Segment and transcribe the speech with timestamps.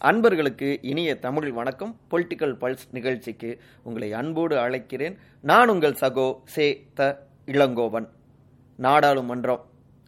[0.00, 1.96] அன்பர்களுக்கு இனிய தமிழ் வணக்கம்.
[2.10, 5.16] பொலிட்டிக்கல் பல்ஸ் நிகழ்ச்சிக்கு உங்களை அன்போடு அழைக்கிறேன்.
[5.42, 8.06] நான் உங்கள் சகோ சே த இளங்கோவன்.
[8.78, 9.60] நாடாளுமன்றம்.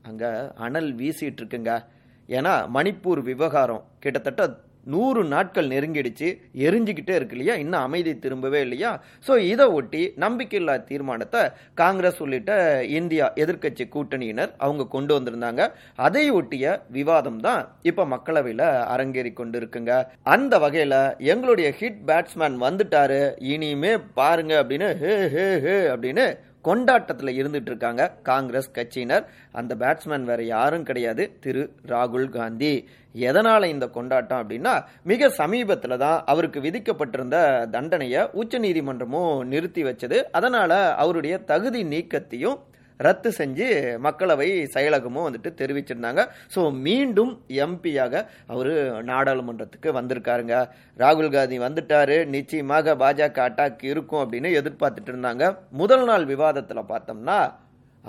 [0.02, 1.84] அங்கே அனல் வீசிட்டு இருக்குங்க.
[2.28, 4.60] ஏன்னா மணிப்பூர் விவகாரம் கிட்டத்தட்ட
[4.92, 6.28] நூறு நாட்கள் நெருங்கிடுச்சு
[6.66, 7.54] எரிஞ்சுக்கிட்டே இருக்கு இல்லையா?
[7.62, 8.90] இன்னும் அமைதி திரும்பவே இல்லையா?
[9.26, 11.42] ஸோ இதை ஒட்டி நம்பிக்கையில்லா தீர்மானத்தை
[11.82, 12.52] காங்கிரஸ் உள்ளிட்ட
[12.98, 15.62] இந்தியா எதிர்க்கட்சி கூட்டணியினர் அவங்க கொண்டு வந்திருந்தாங்க.
[16.08, 19.92] அதை ஒட்டிய விவாதம் தான் இப்போ மக்களவையில் அரங்கேறி கொண்டு இருக்குங்க
[20.34, 20.98] அந்த வகையில்
[21.32, 23.20] எங்களுடைய ஹிட் பேட்ஸ்மேன் வந்துட்டாரு.
[23.54, 26.26] இனிமே பாருங்க அப்படின்னு ஹே ஹே ஹே அப்படின்னு
[26.62, 29.24] கொண்டாட்டத்தில் இருந்துட்டு இருக்காங்க காங்கிரஸ் கட்சியினர்.
[29.52, 31.36] அந்த பேட்ஸ்மேன் வேற யாரும் கிடையாது.
[31.40, 32.88] திரு ராகுல் காந்தி.
[33.14, 40.22] எதனால இந்த கொண்டாட்டம் அப்படின்னா மிக சமீபத்தில் தான் அவருக்கு விதிக்கப்பட்டிருந்த தண்டனையை உச்சநீதிமன்றமும் நிறுத்தி வச்சது.
[40.32, 42.58] அதனால அவருடைய தகுதி நீக்கத்தையும்
[43.06, 43.68] ரத்து செஞ்சு
[44.06, 46.24] மக்களவை செயலகமும் வந்துட்டு தெரிவிச்சிருந்தாங்க.
[46.54, 47.32] ஸோ மீண்டும்
[47.66, 48.72] எம்பியாக அவர்
[49.12, 50.56] நாடாளுமன்றத்துக்கு வந்திருக்காருங்க.
[51.04, 52.18] ராகுல் காந்தி வந்துட்டாரு.
[52.36, 55.56] நிச்சயமாக பாஜக அட்டாக் இருக்கும் அப்படின்னு எதிர்பார்த்துட்டு இருந்தாங்க.
[55.82, 57.40] முதல் நாள் விவாதத்தில் பார்த்தோம்னா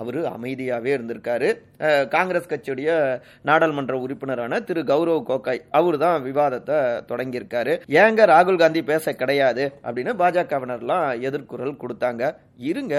[0.02, 1.48] அவர் அமைதியாகவே இருந்திருக்காரு.
[2.14, 2.90] காங்கிரஸ் கட்சியுடைய
[3.48, 6.78] நாடாளுமன்ற உறுப்பினரான திரு கௌரவ் கோகாய் அவர் தான் விவாதத்தை
[7.10, 7.74] தொடங்கியிருக்காரு.
[8.02, 12.32] ஏங்க ராகுல் காந்தி பேச கிடையாது அப்படின்னு பாஜகவினர்லாம் எதிர்குரல் கொடுத்தாங்க.
[12.70, 12.96] இருங்க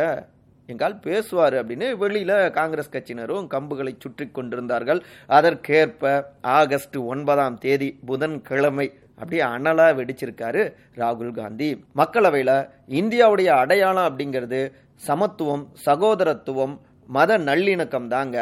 [0.72, 5.02] எங்கால் பேசுவார் அப்படின்னு வெளியில காங்கிரஸ் கட்சியினரும் கம்புகளை சுற்றி கொண்டிருந்தார்கள்.
[5.38, 6.14] அதற்கேற்ப
[6.58, 8.88] ஆகஸ்ட் ஒன்பதாம் தேதி புதன்கிழமை
[9.20, 10.62] அப்படியே அனலா வெடிச்சிருக்காரு
[11.02, 11.70] ராகுல் காந்தி.
[12.00, 12.56] மக்களவையில்
[13.00, 14.62] இந்தியாவுடைய அடையாளம் அப்படிங்கிறது
[15.08, 16.76] சமத்துவம் சகோதரத்துவம்
[17.16, 18.38] மத நல்லிணக்கம் தாங்க.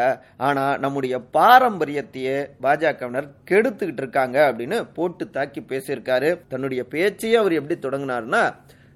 [0.48, 6.30] ஆனா நம்முடைய பாரம்பரியத்தையே பாஜகவினர் கெடுத்துக்கிட்டு இருக்காங்க அப்படின்னு போட்டு தாக்கி பேசியிருக்காரு.
[6.52, 8.44] தன்னுடைய பேச்சையே அவர் எப்படி தொடங்கினார்னா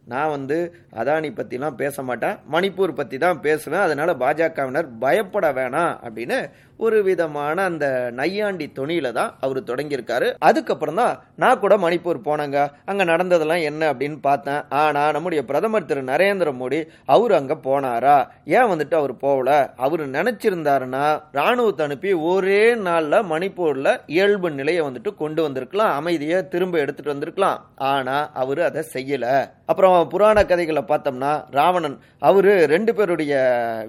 [0.06, 2.38] நான் வந்து அதானி பற்றிலாம் பேச மாட்டேன்.
[2.52, 3.80] மணிப்பூர் பற்றி தான் பேசுவேன்.
[3.80, 7.86] அதனால பாஜகவினர் பயப்பட வேணாம் அப்படின்னு ஒரு விதமான அந்த
[8.20, 10.28] நையாண்டி துணியில தான் அவர் தொடங்கியிருக்காரு.
[10.40, 12.60] அதுக்கப்புறம் தான் நான் கூட மணிப்பூர் போனேங்க.
[12.86, 14.62] அங்கே நடந்ததெல்லாம் என்ன அப்படின்னு பார்த்தேன்.
[14.70, 16.02] ஆனால் நம்முடைய பிரதமர் திரு.
[16.12, 18.18] நரேந்திர மோடி அவர் அங்கே போனாரா?
[18.58, 19.52] ஏன் வந்துட்டு அவர் போகல?
[19.76, 25.96] அவர் நினைச்சிருந்தாருன்னா ராணுவத்தை அனுப்பி ஒரே நாளில் மணிப்பூரில் இயல்பு நிலையை வந்துட்டு கொண்டு வந்திருக்கலாம்.
[25.96, 27.60] அமைதியை திரும்ப எடுத்துட்டு வந்திருக்கலாம்.
[27.92, 29.26] ஆனால் அவர் அதை செய்யல.
[29.66, 33.34] அப்புறம் புராண கதைகளை பார்த்தோம்னா ராவணன் அவரு ரெண்டு பேருடைய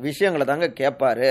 [0.01, 1.31] விஷயங்களை தாங்க கேட்பாரு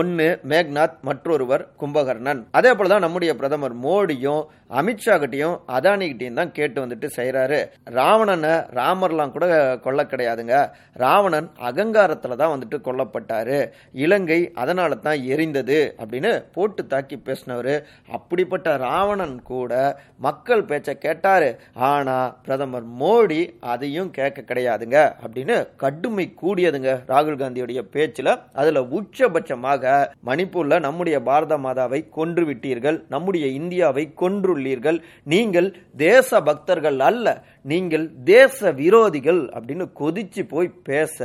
[0.00, 2.40] ஒன்னு மேக்நாத் மற்றொருவர் கும்பகர்ணன்.
[2.50, 9.32] அதே போலதான் நம்முடைய பிரதமர் மோடியும் அமித்ஷா கிட்டையும் அதானி கிட்டையும் தான் கேட்டு வந்துட்டு செய்யறாரு ராவணனை ராமர்லாம்
[9.32, 10.70] கூட கொல்ல கிடையாதுங்க.
[10.92, 13.68] ராவணன் அகங்காரத்துல தான் வந்துட்டு கொல்லப்பட்டாரு.
[13.92, 17.82] இலங்கை அதனால தான் எரிந்தது அப்படின்னு போட்டு தாக்கி பேசினவர்.
[18.12, 19.72] அப்படிப்பட்ட ராவணன் கூட
[20.16, 21.58] மக்கள் பேச்ச கேட்டாரு.
[21.74, 28.38] ஆனா பிரதமர் மோடி அதையும் கேட்க கிடையாதுங்க அப்படின்னு கடுமை கூடியதுங்க ராகுல் காந்தியுடைய பேச்சுல.
[28.52, 29.94] அதுல உச்சபட்சமாக
[30.26, 34.98] மணிப்பூர்ல நம்முடைய பாரத மாதாவை கொன்று விட்டீர்கள் நம்முடைய இந்தியாவை கொன்றுள்ளீர்கள்.
[35.34, 35.68] நீங்கள்
[36.06, 37.26] தேச பக்தர்கள் அல்ல
[37.70, 41.18] நீங்கள் தேச விரோதிகள் அப்படின்னு கொதிச்சு போய் பேச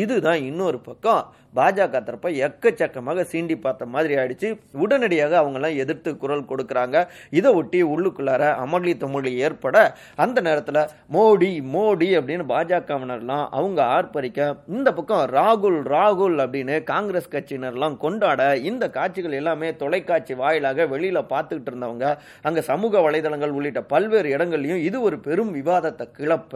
[0.00, 1.22] இதுதான் இன்னொரு பக்கம்.
[1.56, 4.48] பாஜக தரப்ப எக்கச்சக்கமாக சீண்டி பார்த்த மாதிரி ஆயிடுச்சு.
[4.82, 6.96] உடனடியாக அவங்கெல்லாம் எதிர்த்து குரல் கொடுக்கறாங்க.
[7.38, 9.76] இதை ஒட்டி உள்ளுக்குள்ளார அமளி தமிழி ஏற்பட
[10.24, 10.80] அந்த நேரத்தில்
[11.16, 18.84] மோடி மோடி அப்படின்னு பாஜகவினர்லாம் அவங்க ஆர்ப்பரிக்க இந்த பக்கம் ராகுல் ராகுல் அப்படின்னு காங்கிரஸ் கட்சியினர்லாம் கொண்டாட இந்த
[18.96, 22.08] காட்சிகள் எல்லாமே தொலைக்காட்சி வாயிலாக வெளியில பார்த்துக்கிட்டு இருந்தவங்க
[22.42, 25.52] அங்க சமூக வலைதளங்கள் உள்ளிட்ட பல்வேறு இடங்கள்லயும் இது ஒரு பெரும்
[25.82, 26.54] விவாதத்தை கிளப்ப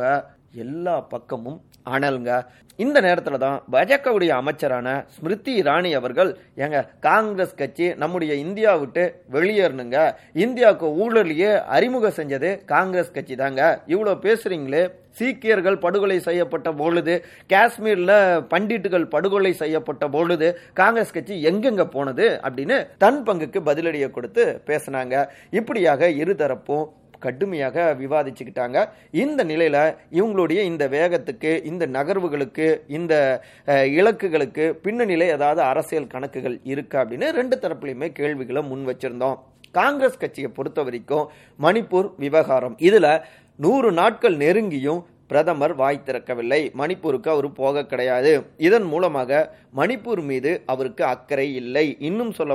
[0.64, 1.56] எல்லா பக்கமும்
[1.94, 2.30] அனல்ங்க.
[2.78, 6.30] இந்த நேரத்தில் தான் பாஜகவுடைய அமைச்சரான ஸ்மிருதி இராணி அவர்கள்
[6.64, 9.04] ஏங்க காங்கிரஸ் கட்சி நம்முடைய இந்தியா விட்டு
[9.34, 9.98] வெளியேறணுங்க.
[10.44, 13.62] இந்தியாவுக்கு ஊழலையே அறிமுகம் செஞ்சது காங்கிரஸ் கட்சி தாங்க.
[13.94, 14.82] இவ்வளோ பேசுறீங்களே
[15.20, 17.14] சீக்கியர்கள் படுகொலை செய்யப்பட்ட பொழுது
[17.52, 18.12] காஷ்மீர்ல
[18.52, 20.48] பண்டிட்டுகள் படுகொலை செய்யப்பட்ட பொழுது
[20.80, 25.14] காங்கிரஸ் கட்சி எங்கெங்க போனது அப்படின்னு தன் பங்குக்கு பதிலடியை கொடுத்து பேசினாங்க.
[25.60, 26.86] இப்படியாக இருதரப்பும்
[27.26, 28.78] கடுமையாக விவாதிச்சுக்கிட்டாங்க.
[29.24, 29.82] இந்த நிலையில்
[30.18, 33.14] இவங்களுடைய இந்த வேகத்துக்கு இந்த நகர்வுகளுக்கு இந்த
[33.98, 39.36] இலக்குகளுக்கு பின்னணியில ஏதாவது அரசியல் கணக்குகள் இருக்கா அப்படின்னு ரெண்டு தரப்புலையுமே கேள்விகளை முன் வச்சிருந்தோம்.
[39.78, 41.24] காங்கிரஸ் கட்சியை பொறுத்த வரைக்கும்
[41.64, 42.76] மணிப்பூர் விவகாரம்.
[42.88, 43.12] இதில்
[43.64, 46.60] நூறு நாட்கள் நெருங்கியும் பிரதமர் வாய் திறக்கவில்லை.
[46.78, 48.32] மணிப்பூருக்கு அவர் போக கிடையாது.
[48.56, 49.40] இதன் மூலமாக
[49.76, 51.96] மணிப்பூர் மீது அவருக்கு அக்கறை இல்லை.
[51.98, 52.54] இன்னும் சொல்ல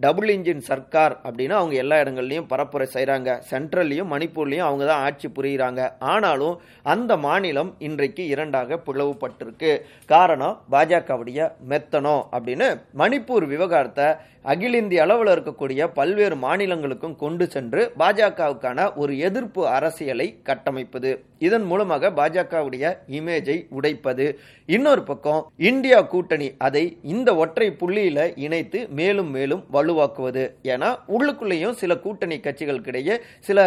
[0.00, 5.92] டபுள் இன்ஜின் சர்க்கார் அப்படின்னு அவங்க எல்லா இடங்கள்லையும் பரப்புரை செய்கிறாங்க சென்ட்ரல்லையும் மணிப்பூர்லேயும் அவங்க தான் ஆட்சி புரிகிறாங்க
[5.98, 9.72] ஆனாலும் அந்த மாநிலம் இன்றைக்கு இரண்டாக பிளவுபட்டிருக்கு.
[10.06, 12.68] காரணம் பாஜகவுடைய மெத்தனம் அப்படின்னு
[12.98, 14.08] மணிப்பூர் விவகாரத்தை
[14.44, 21.10] அகில இந்திய அளவில் இருக்கக்கூடிய பல்வேறு மாநிலங்களுக்கும் கொண்டு சென்று பாஜகவுக்கான ஒரு எதிர்ப்பு அரசியலை கட்டமைப்பது.
[21.46, 22.84] இதன் மூலமாக பாஜகவுடைய
[23.18, 24.26] இமேஜை உடைப்பது.
[24.76, 26.84] இன்னொரு பக்கம் இந்தியா கூட்டணி அதை
[27.14, 30.46] இந்த ஒற்றை புள்ளியில இணைத்து மேலும் மேலும் வலுவாக்குவது.
[30.72, 33.60] ஏன்னா உள்ளுக்குள்ளேயும் சில கூட்டணி கட்சிகளுக்கிடையே சில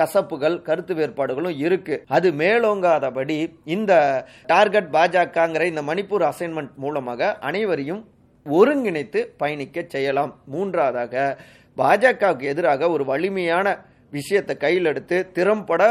[0.00, 1.96] கசப்புகள் கருத்து வேறுபாடுகளும் இருக்கு.
[2.08, 3.92] அது மேலோங்காதபடி இந்த
[4.46, 8.02] டார்கெட் பாஜகங்கிற இந்த மணிப்பூர் அசைன்மெண்ட் மூலமாக அனைவரையும்
[8.46, 10.32] ஒருங்கிணைத்து பயணிக்க செய்யலாம்.
[10.52, 11.14] மூன்றாவதாக
[11.76, 13.66] பாஜகவுக்கு எதிராக ஒரு வலிமையான
[14.12, 15.82] விஷயத்தை கையில் எடுத்து திறம்பட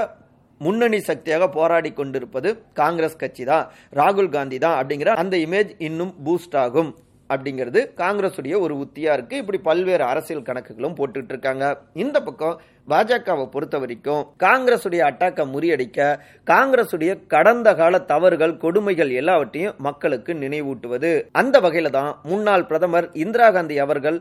[0.62, 2.50] முன்னணி சக்தியாக போராடி கொண்டிருப்பது
[2.80, 3.66] காங்கிரஸ் கட்சி தான்
[4.00, 6.92] ராகுல் காந்தி தான் அப்படிங்கிற அந்த இமேஜ் இன்னும் பூஸ்ட் ஆகும்
[7.30, 9.36] அப்படிங்கிறது காங்கிரஸுடைய ஒரு உத்தியா இருக்கு.
[9.42, 11.66] இப்படி பல்வேறு அரசியல் கணக்குகளும் போட்டுட்டு இருக்காங்க.
[12.04, 12.56] இந்த பக்கம்
[12.88, 16.00] பாஜகவை பொறுத்த வரைக்கும் காங்கிரசுடைய அட்டாக்கை முறியடிக்க
[16.48, 21.12] காங்கிரசுடைய கடந்த கால தவறுகள் கொடுமைகள் எல்லாவற்றையும் மக்களுக்கு நினைவூட்டுவது.
[21.42, 24.18] அந்த வகையில தான் முன்னாள் பிரதமர் இந்திரா காந்தி அவர்கள்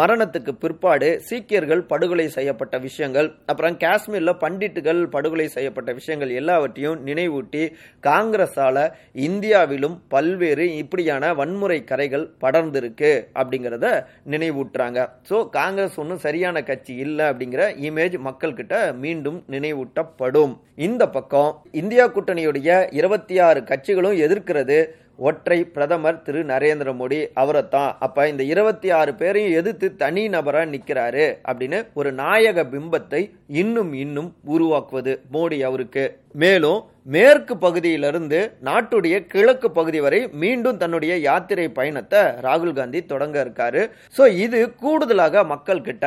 [0.00, 7.64] மரணத்துக்கு பிற்பாடு சீக்கியர்கள் படுகொலை செய்யப்பட்ட விஷயங்கள் அப்புறம் காஷ்மீர்ல பண்டிட்டுகள் படுகொலை செய்யப்பட்ட விஷயங்கள் எல்லாவற்றையும் நினைவூட்டி
[8.08, 8.86] காங்கிரஸால
[9.28, 13.86] இந்தியாவிலும் பல்வேறு இப்படியான வன்முறை கரைகள் படர்ந்திருக்கு அப்படிங்கிறத
[14.34, 14.98] நினைவூட்டுறாங்க.
[15.30, 20.58] ஸோ காங்கிரஸ் ஒன்றும் சரியான கட்சி இல்லை அப்படிங்கிற இமேஜ் மக்கள்கிட்ட மீண்டும் நினைவூட்டப்படும்.
[20.76, 24.86] இந்த பக்கம் இந்தியா கூட்டணியுடைய இருபத்தி ஆறு கட்சிகளும் எதிர்க்கிறது.
[25.16, 27.96] ஒற்றை பிரதமர் திரு நரேந்திர மோடி அவரைத்தான்.
[28.00, 34.34] அப்ப இந்த இருபத்தி ஆறு பேரையும் எதிர்த்து தனி நபரா நிக்கிறாரு அப்படின்னு ஒரு நாயக பிம்பத்தை இன்னும் இன்னும்
[34.44, 36.18] உருவாக்குவது மோடி அவருக்கு.
[36.32, 43.82] மேலும் மேற்கு பகுதியிலிருந்து நாட்டுடைய கிழக்கு பகுதி வரை மீண்டும் தன்னுடைய யாத்திரை பயணத்தை ராகுல் காந்தி தொடங்க இருக்காரு.
[44.16, 46.06] ஸோ இது கூடுதலாக மக்கள் கிட்ட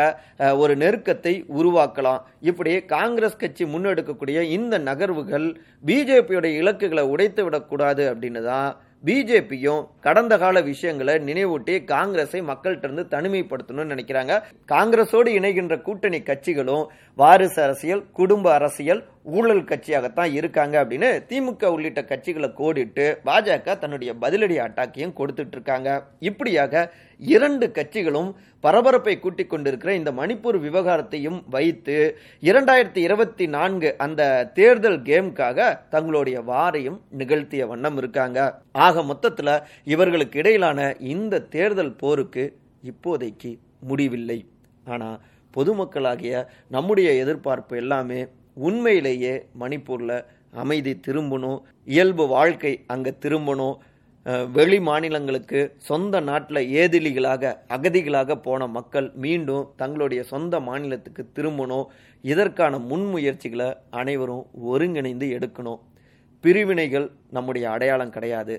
[0.61, 2.21] ஒரு நெருக்கத்தை உருவாக்கலாம்.
[2.49, 5.47] இப்படி காங்கிரஸ் கட்சி முன்னெடுக்கக்கூடிய இந்த நகர்வுகள்
[5.89, 8.69] பிஜேபியோட இலக்குகளை உடைத்து விடக்கூடாது அப்படின்னு தான்
[9.07, 14.33] பிஜேபியும் கடந்த கால விஷயங்களை நினைவூட்டி காங்கிரஸை மக்கள்கிட்ட இருந்து தனிமைப்படுத்தணும்னு நினைக்கிறாங்க.
[14.73, 16.85] காங்கிரஸோடு இணைகின்ற கூட்டணி கட்சிகளும்
[17.17, 24.57] வாரிசு அரசியல் குடும்ப அரசியல் ஊழல் கட்சியாகத்தான் இருக்காங்க அப்படின்னு திமுக உள்ளிட்ட கட்சிகளை கோடிட்டு பாஜக தன்னுடைய பதிலடி
[24.65, 25.89] அட்டாக்கையும் கொடுத்துட்டு இருக்காங்க
[26.19, 26.83] இப்படியாக
[27.19, 28.29] இரண்டு கட்சிகளும்
[28.63, 31.97] பரபரப்பை கூட்டிக் கொண்டிருக்கிற இந்த மணிப்பூர் விவகாரத்தையும் வைத்து
[32.43, 34.21] இரண்டாயிரத்தி இருபத்தி நான்கு அந்த
[34.53, 38.39] தேர்தல் கேமுக்காக தங்களுடைய வாரையும் நிகழ்த்திய வண்ணம் இருக்காங்க.
[38.71, 42.45] ஆக மொத்தத்தில் இவர்களுக்கு இடையிலான இந்த தேர்தல் போருக்கு
[42.83, 44.39] இப்போதைக்கு முடிவில்லை.
[44.87, 45.19] ஆனால்
[45.53, 48.21] பொதுமக்களாகிய நம்முடைய எதிர்பார்ப்பு எல்லாமே
[48.67, 50.17] உண்மையிலேயே மணிப்பூரில்
[50.63, 53.75] அமைதி திரும்பணும் இயல்பு வாழ்க்கை அங்கே திரும்பணும்.
[54.57, 61.85] வெளி மாநிலங்களுக்கு சொந்த நாட்டில் ஏதிலிகளாக அகதிகளாக போன மக்கள் மீண்டும் தங்களுடைய சொந்த மாநிலத்துக்கு திரும்பணும்.
[62.23, 63.69] இதற்கான முன்முயற்சிகளை
[63.99, 65.81] அனைவரும் ஒருங்கிணைந்து எடுக்கணும்.
[66.43, 68.55] பிரிவினைகள் நம்முடைய அடையாளம் கிடையாது.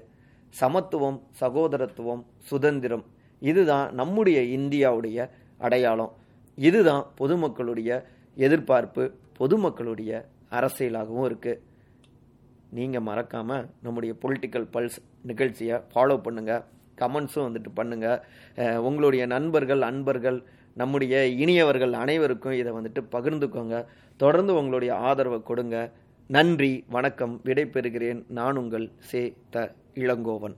[0.60, 3.04] சமத்துவம் சகோதரத்துவம் சுதந்திரம்
[3.42, 5.28] இதுதான் நம்முடைய இந்தியாவுடைய
[5.58, 6.12] அடையாளம்.
[6.58, 7.90] இதுதான் பொதுமக்களுடைய
[8.46, 9.04] எதிர்பார்ப்பு.
[9.38, 10.10] பொதுமக்களுடைய
[10.58, 11.62] அரசியலாகவும் இருக்குது
[12.76, 14.98] நீங்கள் மறக்காமல் நம்முடைய பொலிட்டிக்கல் பல்ஸ்
[15.30, 16.64] நிகழ்ச்சியை ஃபாலோ பண்ணுங்கள்
[17.00, 20.38] கமெண்ட்ஸும் வந்துட்டு பண்ணுங்கள் உங்களுடைய நண்பர்கள் அன்பர்கள்
[20.80, 23.76] நம்முடைய இனியவர்கள் அனைவருக்கும் இதை வந்துட்டு பகிர்ந்துக்கோங்க.
[24.20, 25.76] தொடர்ந்து உங்களுடைய ஆதரவை கொடுங்க.
[26.30, 28.20] நன்றி வணக்கம் விடைபெறுகிறேன்.
[28.38, 29.22] நான் உங்கள் சே
[29.54, 29.64] த
[30.04, 30.54] இளங்கோவன்.